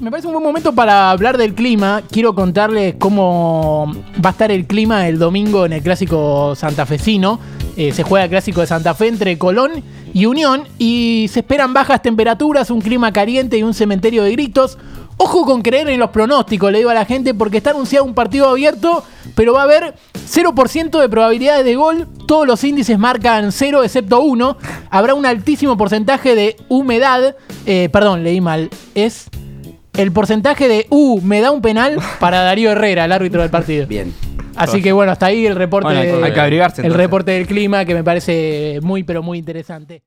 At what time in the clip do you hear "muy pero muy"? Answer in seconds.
38.82-39.38